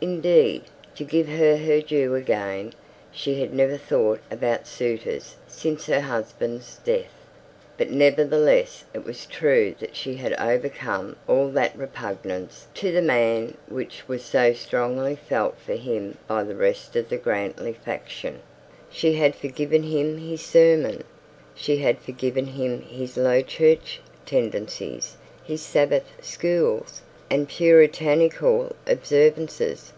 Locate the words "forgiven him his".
19.34-20.42, 21.98-23.16